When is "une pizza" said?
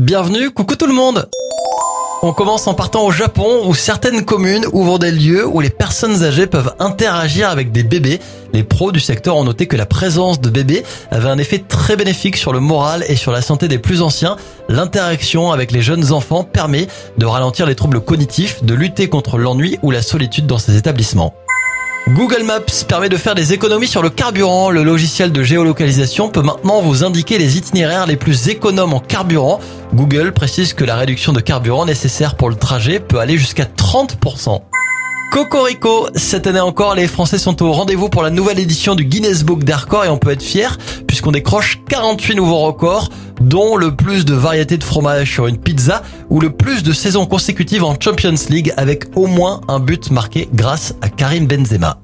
45.46-46.02